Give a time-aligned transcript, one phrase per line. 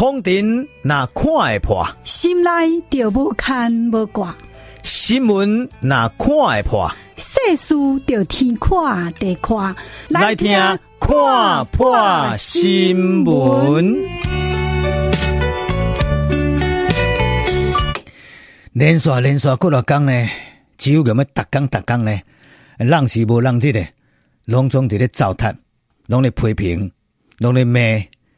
[0.00, 2.50] 风尘那看会破，心内
[2.88, 4.34] 就无牵无挂；
[4.82, 7.74] 新闻那看会破，世事
[8.06, 9.76] 就天看地看。
[10.08, 10.58] 来听
[10.98, 13.94] 看破新闻。
[18.72, 20.28] 连续连续几落工呢？
[20.78, 21.22] 只有咁么？
[21.26, 22.18] 逐工逐工呢？
[22.78, 23.86] 人是无人质的，
[24.46, 25.54] 拢总伫咧糟蹋，
[26.06, 26.90] 拢咧批评，
[27.36, 27.80] 拢咧骂，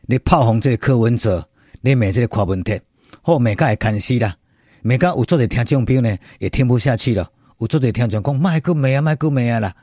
[0.09, 1.49] 咧炮轰这个柯文哲，
[1.85, 2.81] 你骂这个柯文哲，
[3.23, 4.37] 好骂甲会看死啦！
[4.83, 7.29] 骂甲有做者听众朋友呢，也听不下去了。
[7.59, 9.75] 有做者听众讲，卖搁骂啊，卖搁骂啊啦！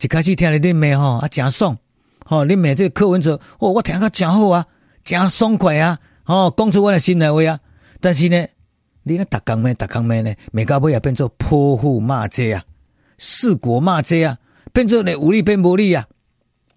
[0.00, 1.76] 一开始听你骂吼，啊诚爽，
[2.24, 4.66] 吼你骂这个课文哲，哦我听甲诚好啊，
[5.04, 7.60] 诚爽快啊，吼讲出我的心内话啊。
[8.00, 8.46] 但是呢，
[9.02, 12.64] 你那逐工骂逐工骂呢，骂到尾也变做泼妇骂街啊！
[13.18, 14.38] 四国骂街啊，
[14.72, 16.06] 变做呢无力变无力啊，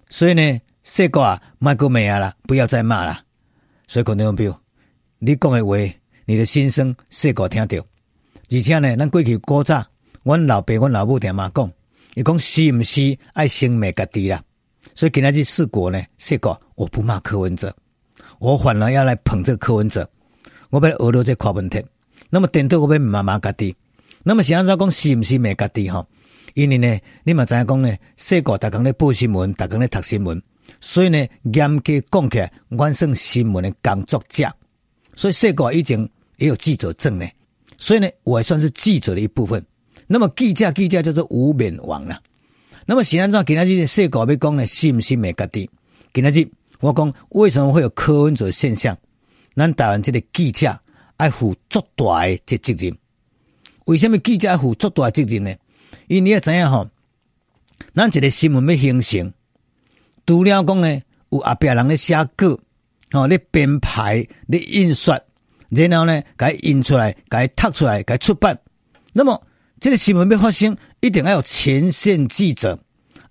[0.10, 3.22] 所以呢，说过啊，卖搁骂啊啦，不要再骂了。
[3.92, 4.58] 所以，观众朋友，
[5.20, 5.76] 你讲的话，
[6.24, 7.78] 你的心声，说过听到。
[8.50, 9.86] 而且呢，咱过去古早，
[10.24, 11.70] 阮老爸、阮老母定嘛讲，
[12.16, 14.42] 伊讲是毋是爱先骂家己啦？
[14.96, 17.76] 所以今仔日四国呢，说过我不骂柯文哲，
[18.40, 20.10] 我反而要来捧这个柯文哲，
[20.70, 21.84] 我要学到这柯文哲。
[22.30, 23.76] 那么，顶多我要骂骂家己。
[24.24, 26.08] 那么现在讲是毋是骂家己吼？
[26.54, 30.42] 因为呢，你嘛知影讲呢，说过逐工咧报新闻，逐工咧读新闻，
[30.80, 34.50] 所以呢，严格讲起来，阮算新闻的工作者，
[35.16, 37.28] 所以说过以前也有记者证呢，
[37.78, 39.64] 所以呢，我也算是记者的一部分。
[40.08, 42.22] 那么记者，记者叫做无冕王啦。
[42.86, 43.46] 那么现在怎？
[43.46, 45.70] 今仔日说过要讲呢，是不是骂家己？
[46.14, 46.50] 今仔日
[46.80, 48.98] 我讲为什么会有柯文哲现象？
[49.56, 50.80] 咱台湾这个记者
[51.18, 52.98] 爱负足大的责任。
[53.86, 55.54] 为什么记者爱负足大的责任呢？
[56.08, 56.90] 因为你也知影吼，
[57.94, 59.34] 咱一个新闻要形成，
[60.26, 62.58] 除了讲呢，有后壁人咧写稿，
[63.12, 65.20] 吼咧编排、咧印刷，
[65.70, 68.58] 然后呢，该印出来、该读出来、该出版。
[69.12, 69.42] 那么，
[69.80, 72.80] 这个新闻要发生，一定要有前线记者，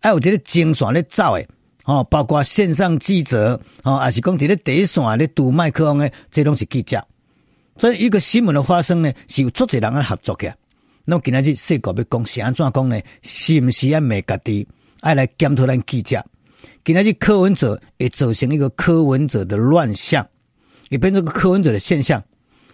[0.03, 1.49] 还有这个精选咧走诶，
[1.85, 7.03] 吼，包括线上记者，吼，还是讲伫咧第一线咧读麦克风诶，这拢是记者。
[7.79, 10.53] 所以，一个新闻的发生呢，是有足侪人来合作嘅。
[11.07, 13.01] 那么今仔日说过要讲是安怎讲呢？
[13.23, 14.69] 是毋是要骂家己，
[15.01, 16.23] 爱来检讨咱记者？
[16.85, 20.27] 今仔日柯文哲会造成一个柯文哲的乱象，
[20.89, 22.23] 也变成个柯文哲的现象。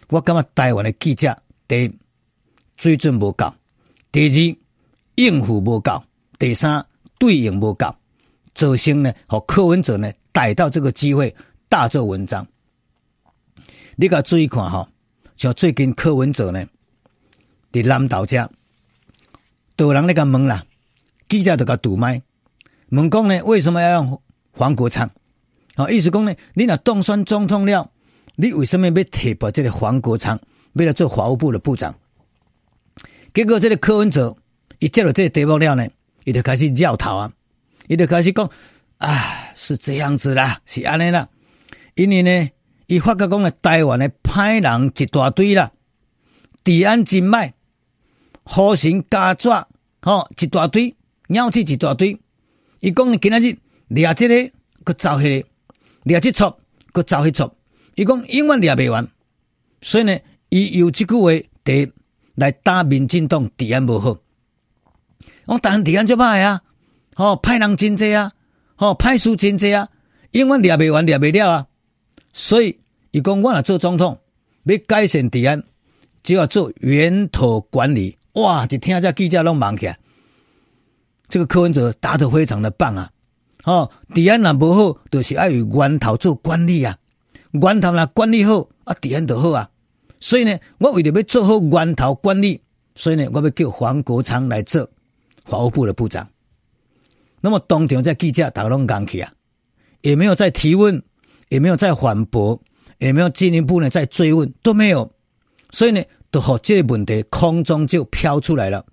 [0.09, 1.37] 我感觉台湾的记者
[1.67, 1.93] 第一
[2.77, 3.53] 水准无够，
[4.13, 4.57] 第二
[5.17, 6.03] 应付无够，
[6.39, 6.87] 第三
[7.19, 7.95] 对应无够，
[8.55, 11.35] 造成呢和柯文哲呢逮到这个机会
[11.69, 12.47] 大做文章。
[13.97, 14.89] 你甲注意看哈，
[15.37, 16.67] 像最近柯文哲呢。
[17.73, 18.51] 伫南投遮，
[19.75, 20.65] 都有人咧甲问啦，
[21.29, 22.23] 记者就甲堵麦，
[22.91, 25.11] 问讲呢，为什么要用黄国昌？
[25.77, 27.91] 哦，意思讲呢，你若当选总统了，
[28.37, 30.41] 你为什么要提拔这个黄国昌，
[30.75, 31.95] 要来做法务部的部长？
[33.35, 34.37] 结果这个柯文哲
[34.79, 35.87] 一接到这个题目了呢，
[36.25, 37.33] 伊就开始绕头啊，
[37.89, 38.49] 伊就开始讲
[38.99, 41.29] 啊，是这样子啦，是安尼啦，
[41.95, 42.51] 因为呢，
[42.87, 45.73] 伊发觉讲呢，台湾的歹人一大堆啦，
[46.65, 47.53] 治安真歹。
[48.49, 49.67] 好心加抓，
[50.03, 50.95] 吼一大堆，
[51.27, 52.17] 鸟鼠一大堆。
[52.81, 53.57] 伊讲今仔日
[53.89, 54.53] 掠这个，
[54.85, 55.49] 搁走迄个，
[56.05, 56.59] 掠这撮，
[56.93, 57.55] 搁走迄撮。
[57.95, 59.09] 伊讲永远掠袂完，
[59.81, 60.19] 所以呢，
[60.51, 61.31] 伊有即句话，
[61.65, 61.93] 第一
[62.35, 64.17] 来打民进党治安无好。
[65.47, 66.63] 我当然治安就歹啊，
[67.15, 68.33] 吼歹人真济啊，
[68.75, 69.89] 吼歹事真济啊，
[70.33, 71.67] 永远掠袂完，掠袂了啊。
[72.33, 72.79] 所以
[73.13, 74.21] 伊讲我若做总统，
[74.65, 75.65] 要改善治安，
[76.23, 78.19] 就要做源头管理。
[78.33, 78.67] 哇！
[78.67, 79.99] 一听这记者拢忙起来，
[81.29, 83.11] 这个柯文哲答得非常的棒啊！
[83.65, 86.97] 哦，治安若无好，就是爱有源头做管理啊。
[87.51, 89.69] 源头若管理好，啊，治安就好啊。
[90.21, 92.61] 所以呢，我为了要做好源头管理，
[92.95, 94.89] 所以呢，我要叫黄国昌来做
[95.45, 96.29] 法务部的部长。
[97.41, 99.33] 那么当场在记者大家拢讲起啊，
[100.03, 101.03] 也没有再提问，
[101.49, 102.61] 也没有再反驳，
[102.99, 105.13] 也没有进一步呢再追问，都没有。
[105.71, 106.03] 所以呢。
[106.33, 108.85] 都好这个问题空中就飘出来了，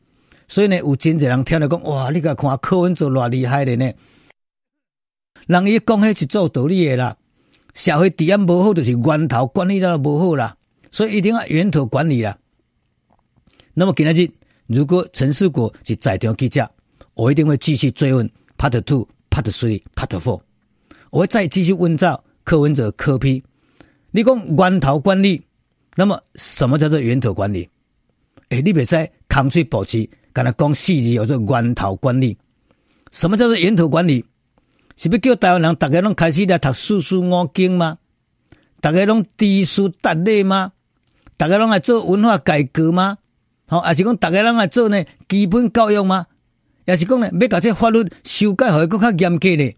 [0.48, 3.92] 所以呢，有真侪人听了讲，哇，你个看柯文哲偌厉害的呢？
[5.48, 7.18] 人伊讲迄是做道理的啦，
[7.74, 10.56] 社会治安无好，就是源头管理了无好啦，
[10.92, 12.38] 所以一定要源头管理啦。
[13.74, 14.32] 那么今日
[14.68, 16.70] 如果陈世国是在场记者，
[17.14, 20.42] 我一定会继续追问 Part Two、Part Three、Part Four，
[21.10, 23.44] 我会再继续问到柯文哲柯批
[24.12, 25.42] 你讲源头管理。
[25.96, 27.70] 那么，什么叫做源头管理？
[28.50, 32.38] 诶，你别再扛出保持，跟他讲细节，有做源头管理。
[33.12, 34.26] 什么叫做源头管理？
[34.96, 37.98] 是不叫台湾人大家拢开始来读四书五经吗？
[38.82, 40.74] 大家拢知书达理吗？
[41.38, 43.18] 大家拢来做文化改革吗？
[43.68, 46.28] 好，还是讲大家拢来做呢基本教育吗？
[46.86, 49.76] 也是讲呢要把这法律修改，会更较严格呢？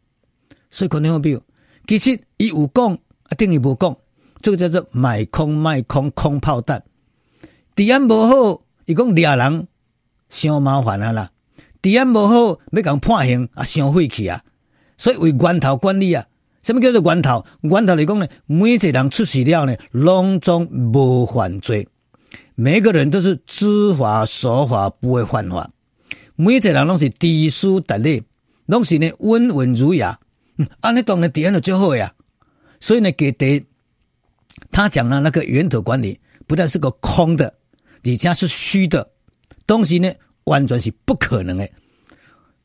[0.71, 1.41] 所以可能会比如，
[1.87, 3.95] 其实伊有讲，啊，等于无讲，
[4.41, 6.83] 这个叫做卖空卖空空炮弹。
[7.75, 9.67] 治安无好，伊讲俩人
[10.29, 11.31] 伤麻烦啊啦。
[11.81, 14.43] 治安无好，要讲判刑啊，伤晦气啊。
[14.97, 16.25] 所以为源头管理啊，
[16.63, 17.45] 什么叫做源头？
[17.61, 21.87] 源头来讲呢，每一个人出事了呢，拢总无犯罪，
[22.55, 25.69] 每个人都是知法守法，不会犯法。
[26.35, 28.23] 每一个人拢是知书达理，
[28.65, 30.19] 拢是呢温文儒雅。
[30.57, 32.13] 嗯，安尼当然治安就最好呀。
[32.79, 33.63] 所以呢，给的
[34.71, 37.53] 他讲的那个源头管理，不但是个空的，
[38.03, 39.07] 而且是虚的
[39.67, 40.11] 东西呢，
[40.45, 41.69] 完全是不可能的。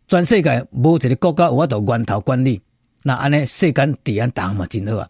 [0.08, 2.60] 全世界无一个国家有法度源头管理，
[3.04, 5.08] 那安尼世间治安当嘛真好啊！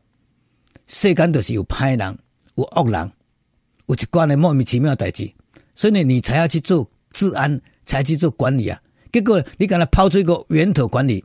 [0.86, 2.18] 世间都是有歹人、
[2.56, 3.10] 有恶人，
[3.86, 5.32] 有一寡呢莫名其妙的代志，
[5.74, 8.80] 所以呢，你才要去做治安，才去做管理啊。
[9.10, 11.24] 结果你敢若抛出一个源头管理，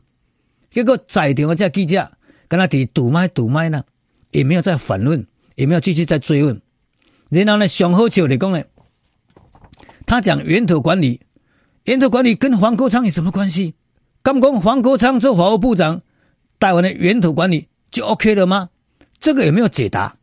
[0.70, 2.10] 结果在场的这记者
[2.48, 3.84] 敢若伫堵麦堵麦呢，
[4.30, 6.60] 也没有再反问，也没有继续再追问。
[7.28, 8.62] 然后呢，上好笑的讲呢，
[10.06, 11.20] 他讲源头管理。
[11.84, 13.74] 源头管理跟黄国昌有什么关系？
[14.22, 16.02] 刚刚黄国昌做法务部长，
[16.58, 18.70] 带完了源头管理就 OK 了吗？
[19.20, 20.16] 这个有没有解答？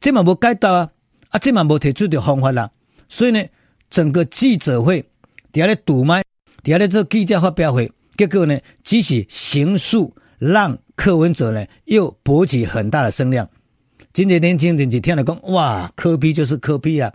[0.00, 0.90] 这嘛无解答啊！
[1.30, 2.70] 啊，这嘛无提出的方法啦。
[3.08, 3.44] 所以呢，
[3.90, 5.02] 整个记者会
[5.50, 6.22] 底下咧堵麦，
[6.62, 13.48] 底下咧做记者发表会，结果呢，激起刑诉，让柯文哲呢又博取很大的声量。
[14.12, 17.12] 今天年轻人就听了讲，哇，柯 P 就是柯 P 啊！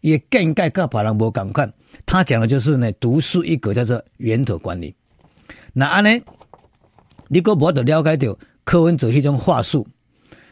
[0.00, 1.72] 也更改个别人无共款，
[2.06, 4.94] 他讲的就是呢，独树一格，叫做源头管理。
[5.72, 6.10] 那安呢，
[7.28, 9.86] 你个无得了解到柯文哲迄种话术。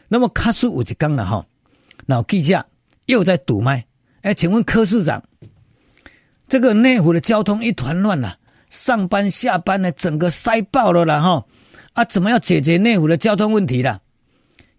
[0.07, 1.45] 那么卡叔有一讲了哈，
[2.05, 2.65] 然后记者
[3.05, 3.85] 又在堵麦。
[4.21, 5.23] 哎，请问柯市长，
[6.47, 8.35] 这个内湖的交通一团乱呐，
[8.69, 11.45] 上班下班呢，整个塞爆了啦哈。
[11.93, 13.99] 啊，怎么要解决内湖的交通问题啦？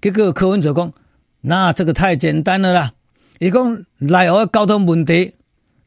[0.01, 0.93] 结果柯文哲讲，
[1.41, 2.93] 那这个太简单了啦。
[3.41, 5.33] 伊讲内河交通问题，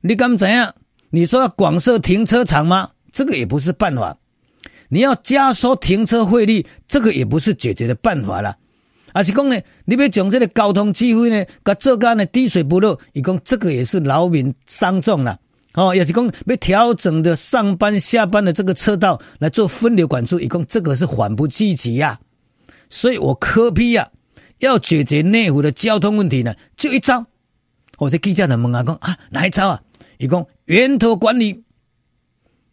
[0.01, 0.73] 你敢怎样？
[1.11, 2.89] 你说要广设停车场吗？
[3.11, 4.17] 这个也不是办法。
[4.89, 8.57] 你要加收停车费率，这个也不是解决的办法了。
[9.11, 12.99] 而是讲呢，你要将这个交通机会呢，甲浙江呢滴水不漏。
[13.13, 15.39] 伊讲这个也是劳民伤众了。
[15.75, 20.41] 哦，也是讲要调整的上班下班的这个车道来做分流管制。
[20.41, 22.19] 伊讲这个是缓不积极呀。
[22.89, 24.09] 所以我柯 P 呀，
[24.57, 27.27] 要解决内湖的交通问题呢，就一招。
[28.03, 29.81] 我这记者的问啊，讲啊，哪一招啊？
[30.17, 31.63] 伊讲源头管理，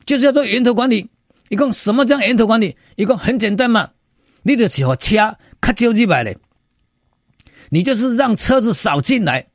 [0.05, 1.09] 就是要做源头管理。
[1.49, 2.77] 伊讲什么叫源头管理？
[2.97, 3.91] 伊讲很简单嘛，
[4.43, 5.17] 你就是和车
[5.61, 6.37] 较少入来嘞，
[7.69, 9.47] 你就是让车子少进来，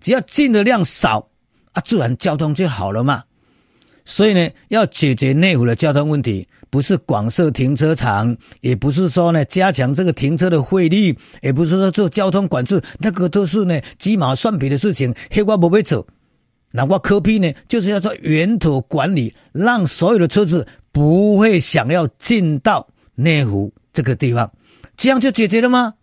[0.00, 1.28] 只要进的量少
[1.72, 3.24] 啊，自然交通就好了嘛。
[4.04, 16.04] 所以呢，要解决内湖的交通问题，不是广设停车场，也不是说呢加强这个停车的费率，也不是说做交通管制，那个都是呢鸡毛蒜皮的事情，黑瓜不会走。
[16.72, 24.52] 那我柯 P 呢，就是要做源头管理，让所有的车子不会想要进到内湖这个地方，
[24.96, 25.94] 这样就解决了吗？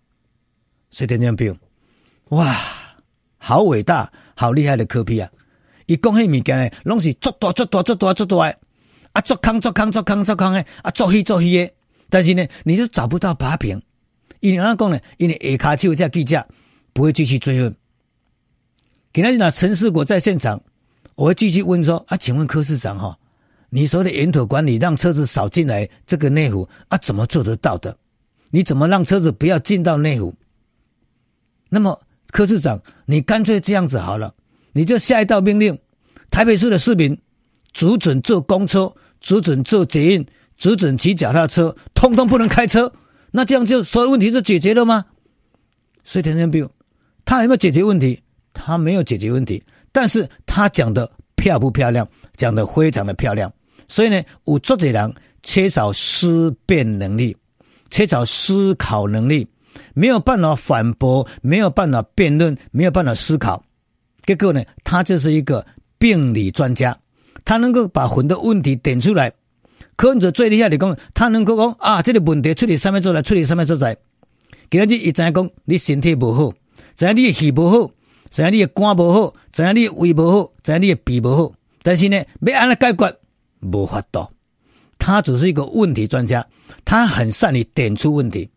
[0.89, 1.57] 所以听见没有？
[2.29, 2.55] 哇，
[3.37, 5.29] 好伟大，好厉害的科 P 啊！
[5.85, 8.55] 一讲迄物件呢，拢是做大做大做大做大，
[9.13, 11.73] 啊做空做空做空做空诶，啊做虚做虚诶。
[12.09, 13.81] 但是呢，你就找不到把柄。
[14.39, 14.99] 因为安怎讲呢？
[15.17, 16.45] 因为下骹手这记者
[16.93, 17.75] 不会继续追问。
[19.13, 20.61] 今天呢，陈世国在现场，
[21.15, 23.17] 我会继续问说：啊，请问柯市长哈，
[23.69, 27.95] 你说的源头管理，让车子少进来这个内湖啊，怎么做得到的？
[28.49, 30.33] 你怎么让车子不要进到内湖？
[31.69, 32.01] 那么
[32.31, 34.33] 柯市长，你干脆这样子好了。
[34.73, 35.77] 你就下一道命令，
[36.29, 37.17] 台北市的市民
[37.73, 40.25] 只准坐公车，只准坐捷运，
[40.57, 42.91] 只准骑脚踏车，通通不能开车。
[43.31, 45.05] 那这样就所有问题就解决了吗？
[46.03, 46.69] 所以田中彪，
[47.23, 48.21] 他有没有解决问题？
[48.53, 52.07] 他没有解决问题，但是他讲的漂不漂亮？
[52.35, 53.51] 讲的非常的漂亮。
[53.87, 55.13] 所以呢，有作者人
[55.43, 57.35] 缺少思辨能力，
[57.89, 59.47] 缺少思考能力，
[59.93, 63.63] 没有办法反驳，没有办法辩论，没有办法思考。
[64.25, 65.65] 结果呢，他就是一个
[65.97, 66.97] 病理专家，
[67.45, 69.31] 他能够把很多问题点出来。
[69.95, 73.97] 柯文哲最厉害的讲，他能够讲啊，这个问题出在什么所在，出在什么所在。
[74.69, 76.53] 今日伊知影讲，你身体不好，
[76.95, 77.91] 知影你的气不好，
[78.29, 81.51] 知影你的肝不好，知影你的胃不好，知影你的脾不好。
[81.83, 83.17] 但是呢，要安尼解决，
[83.61, 84.27] 无法度。
[84.97, 86.45] 他只是一个问题专家，
[86.85, 88.49] 他很善于点出问题。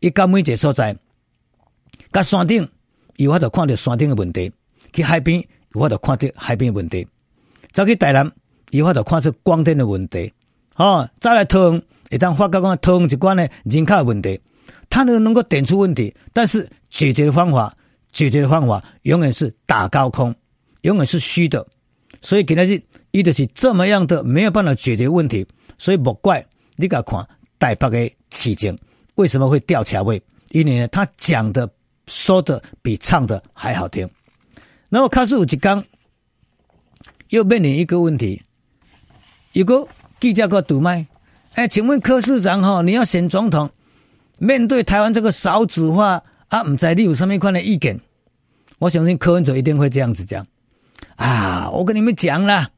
[0.00, 0.96] 一到每一个所在，
[2.12, 2.68] 甲山顶
[3.16, 4.50] 有法度看到山顶的问题，
[4.92, 5.42] 去海边
[5.74, 7.06] 有法度看到海边的问题，
[7.72, 8.30] 走去台南
[8.70, 10.32] 有法度看出光电的问题，
[10.76, 14.40] 哦，再来桃园，一旦发觉讲桃园一关呢人口的问题，
[14.88, 17.74] 它能能够点出问题，但是解决的方法，
[18.12, 20.34] 解决的方法永远是打高空，
[20.82, 21.66] 永远是虚的，
[22.20, 25.46] 所以给他是伊就是这么样的没有办法解决问题，
[25.78, 26.44] 所以莫怪
[26.76, 27.26] 你甲看
[27.58, 28.76] 台北的市情
[29.14, 31.68] 为什么会掉桥位，因为呢他讲的
[32.06, 34.08] 说的比唱的还好听。
[34.88, 35.82] 那么卡斯有一刚
[37.32, 38.42] 又面临一个问题。
[39.52, 39.88] 有个
[40.20, 41.06] 记者个赌麦，
[41.54, 43.70] 哎，请问柯市长哈，你要选总统，
[44.36, 47.98] 面对台湾这个少子化啊，唔知你有什么款的意见？
[48.78, 50.46] 我相信柯文哲一定会这样子讲
[51.16, 51.70] 啊！
[51.70, 52.68] 我跟你们讲啦，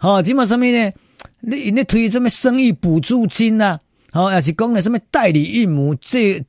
[0.00, 0.92] 哦，起码上面呢？
[1.40, 3.78] 你你推什么生育补助金呐？
[4.10, 6.44] 哦，也是讲的什么代理孕母这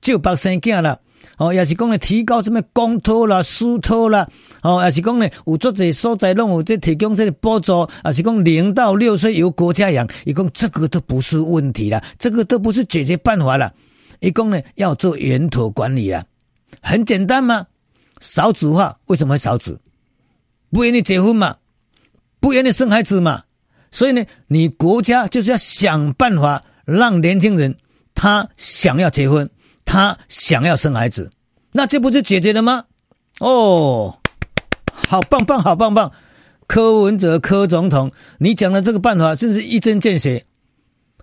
[0.00, 1.00] 就把生囝了。
[1.38, 4.28] 哦，也是讲咧提高什么公托啦、私托啦，
[4.62, 13.72] 哦，也是讲咧有足侪所在拢有这提供这个补助，也是讲零到六岁由国家养，伊讲这个都不是问题啦，这个都不是解决办法啦。
[14.20, 16.24] 伊讲呢要做源头管理啊，
[16.80, 17.66] 很简单嘛，
[18.20, 19.78] 少子化为什么会少子？
[20.70, 21.56] 不愿意结婚嘛，
[22.40, 23.42] 不愿意生孩子嘛，
[23.90, 27.76] 所以呢，你国家就是要想办法让年轻人
[28.14, 29.48] 他想要结婚。
[29.94, 31.30] 他想要生孩子，
[31.70, 32.86] 那这不是解决了吗？
[33.38, 34.18] 哦，
[34.92, 36.10] 好棒棒，好棒棒！
[36.66, 40.44] 柯文哲柯总统，你讲的这个办法真是一针见血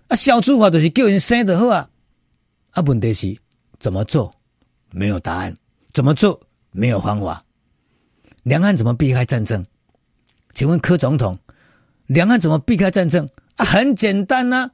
[0.08, 0.16] 啊！
[0.16, 1.90] 小猪法就是叫人生的好啊！
[2.70, 3.36] 啊，问题是
[3.78, 4.32] 怎么做？
[4.90, 5.54] 没有答案，
[5.92, 6.40] 怎么做？
[6.70, 7.44] 没有方法。
[8.42, 9.62] 两岸怎么避开战争？
[10.54, 11.38] 请问柯总统，
[12.06, 13.28] 两岸怎么避开战争？
[13.56, 14.70] 啊，很简单呐、啊，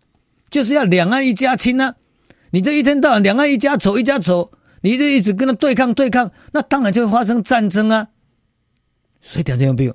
[0.50, 1.94] 就是要两岸一家亲呐、啊。
[2.50, 4.50] 你这一天到晚两岸一家丑一家丑，
[4.82, 8.08] 你这一直跟他对抗对抗，那当然就会发生战争啊。
[9.20, 9.94] 所以听众朋友，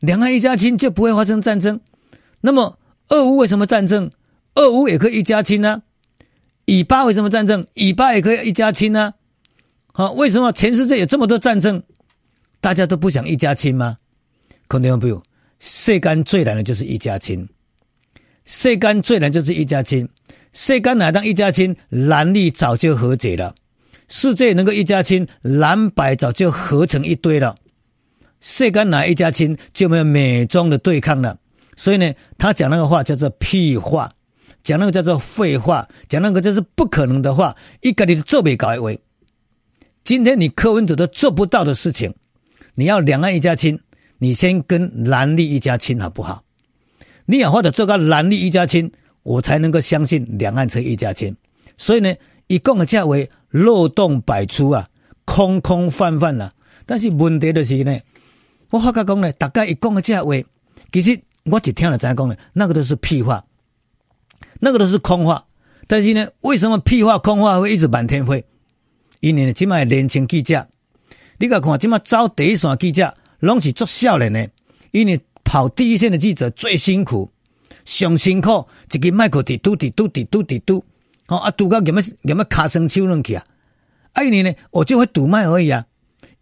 [0.00, 1.80] 两岸一家亲就不会发生战争。
[2.40, 2.78] 那么
[3.08, 4.10] 俄乌为什么战争？
[4.54, 5.82] 俄乌也可以一家亲呢？
[6.66, 7.66] 以巴为什么战争？
[7.74, 9.14] 以巴也可以一家亲呢？
[9.92, 11.82] 好，为什么全世界有这么多战争，
[12.60, 13.96] 大家都不想一家亲吗？
[14.68, 15.20] 听众朋友，
[15.58, 17.48] 世间最难的就是一家亲，
[18.52, 20.08] 世间最难就是一家亲。
[20.52, 23.54] 世间哪当一家亲，蓝绿早就和解了；
[24.08, 27.54] 世界能够一家亲，蓝白早就合成一堆了。
[28.40, 31.38] 世间哪一家亲，就没有美中的对抗了。
[31.76, 34.10] 所以呢，他讲那个话叫做屁话，
[34.64, 38.98] 讲那个叫做废话，讲那个就是不可能的话，一个你都做不到的。
[40.02, 42.12] 今天你柯文哲都做不到的事情，
[42.74, 43.78] 你要两岸一家亲，
[44.18, 46.42] 你先跟蓝绿一家亲好不好？
[47.30, 48.90] 你要或者做个蓝绿一家亲。
[49.22, 51.36] 我才能够相信两岸成一家亲，
[51.76, 52.14] 所以呢，
[52.46, 54.88] 一共的价位漏洞百出啊，
[55.26, 56.52] 空空泛泛呐、啊。
[56.86, 57.98] 但是问题就是呢，
[58.70, 60.46] 我发觉讲呢，大概一共的价位，
[60.90, 63.44] 其实我只听了咱讲呢，那个都是屁话，
[64.58, 65.44] 那个都是空话。
[65.86, 68.42] 但是呢，为什么屁话空话会一直满天飞？
[69.20, 70.66] 因为呢，今麦年轻记者，
[71.36, 74.48] 你甲看今麦招第一线记者，拢是做少年的，
[74.92, 77.28] 因为跑第一线的记者最辛苦。
[77.84, 80.84] 上辛苦，一个麦克滴嘟滴嘟滴嘟滴嘟，
[81.26, 83.44] 哦啊，嘟到什么什么卡声抽上去啊！
[84.12, 84.54] 哎，你呢？
[84.70, 85.84] 我就会堵麦而已啊，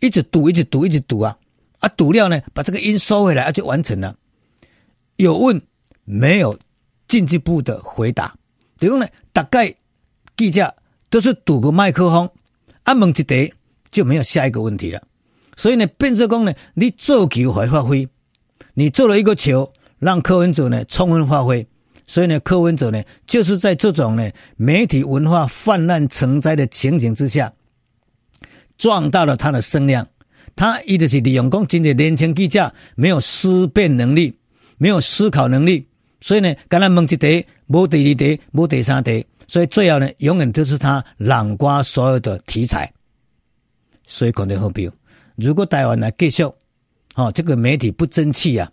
[0.00, 1.38] 一直堵，一直堵，一直堵啊！
[1.78, 4.14] 啊，堵了呢，把这个音收回来，啊，就完成了。
[5.16, 5.62] 有问
[6.04, 6.58] 没有
[7.06, 8.36] 进一步的回答？
[8.78, 9.06] 对方呢？
[9.32, 9.74] 大概
[10.36, 10.74] 记者
[11.08, 12.28] 都是堵个麦克风，
[12.82, 13.54] 啊，问一题
[13.90, 15.02] 就没有下一个问题了。
[15.56, 18.06] 所以呢，变成讲呢，你做球会发挥，
[18.78, 19.72] 你做了一个球。
[20.00, 21.66] 让柯文哲呢充分发挥，
[22.06, 27.52] 所以呢，柯文哲呢就是在这种呢媒体文化泛滥成灾的情景之下，
[28.76, 30.06] 壮大了他的声量。
[30.54, 34.38] 他一直是利用讲今天年轻记者没有思辨能力，
[34.76, 35.88] 没有思考能力，
[36.20, 42.92] 所以呢，跟他问一题，无第二题，无第三题，所以最后呢，永远都是他囊括所有的题材。
[44.06, 44.88] 所以可能会比
[45.34, 46.44] 如果台湾来继续，
[47.18, 48.70] 哦，这个媒体不争气啊！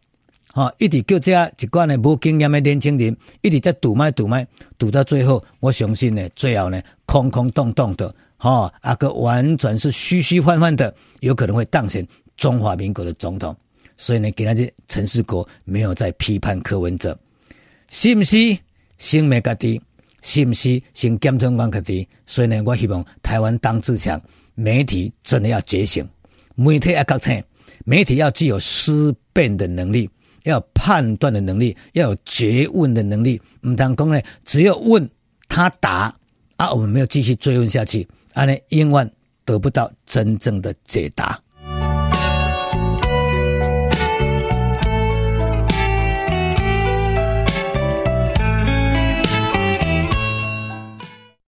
[0.54, 4.48] 哦，一直叫这一关呢无经验的年轻人，一直在堵麦堵麦，
[4.78, 12.06] 堵到最后，我相信呢，最后呢，空空洞洞的，哦，啊个完全是虚虚幻幻的，有可能会当选
[12.38, 13.56] 中华民国的总统。
[13.98, 17.18] 所以呢，给他这陈世国没有在批判柯文哲，
[17.90, 18.56] 是不是？
[19.00, 19.82] 先没家己，
[20.22, 20.80] 是不是？
[20.94, 22.08] 先检讨完家己。
[22.28, 24.22] 所以呢，我希望台湾当自强，
[24.54, 26.08] 媒体真的要觉醒，
[26.54, 27.44] 媒体要觉醒，
[27.86, 30.10] 媒体要具有思辨的能力。
[30.44, 33.42] 要判断的能力，要有诘问的能力。
[33.62, 35.10] 唔当讲呢，只要问
[35.48, 36.16] 他答
[36.56, 39.12] 啊，我们没有继续追问下去，啊呢，永远
[39.44, 41.42] 得不到真正的解答。